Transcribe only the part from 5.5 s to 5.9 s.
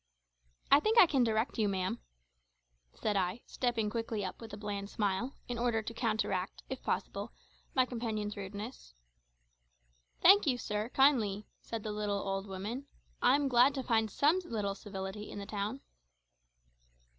order